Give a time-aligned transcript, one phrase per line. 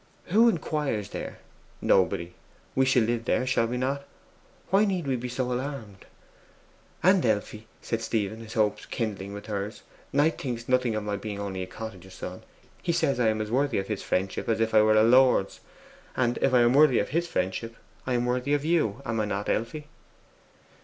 [0.33, 1.37] Who inquires there?
[1.79, 2.33] Nobody.
[2.73, 4.03] We shall live there, shall we not?
[4.71, 6.07] Why need we be so alarmed?'
[7.03, 11.39] 'And Elfie,' said Stephen, his hopes kindling with hers, 'Knight thinks nothing of my being
[11.39, 12.41] only a cottager's son;
[12.81, 15.59] he says I am as worthy of his friendship as if I were a lord's;
[16.17, 17.75] and if I am worthy of his friendship,
[18.07, 19.83] I am worthy of you, am I not, Elfride?